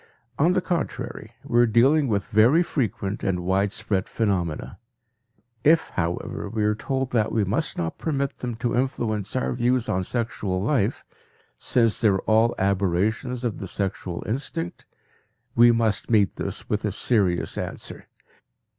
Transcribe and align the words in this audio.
On 0.39 0.53
the 0.53 0.61
contrary, 0.61 1.33
we 1.43 1.59
are 1.59 1.67
dealing 1.67 2.07
with 2.07 2.25
very 2.25 2.63
frequent 2.63 3.23
and 3.23 3.41
widespread 3.45 4.09
phenomena. 4.09 4.79
If, 5.63 5.89
however, 5.91 6.49
we 6.49 6.63
are 6.63 6.73
told 6.73 7.11
that 7.11 7.31
we 7.31 7.43
must 7.43 7.77
not 7.77 7.99
permit 7.99 8.39
them 8.39 8.55
to 8.55 8.75
influence 8.75 9.35
our 9.35 9.53
views 9.53 9.87
on 9.87 10.03
sexual 10.03 10.59
life, 10.59 11.05
since 11.59 12.01
they 12.01 12.07
are 12.07 12.17
all 12.21 12.55
aberrations 12.57 13.43
of 13.43 13.59
the 13.59 13.67
sexual 13.67 14.23
instinct, 14.25 14.85
we 15.53 15.71
must 15.71 16.09
meet 16.09 16.35
this 16.35 16.67
with 16.67 16.83
a 16.83 16.91
serious 16.91 17.55
answer. 17.55 18.07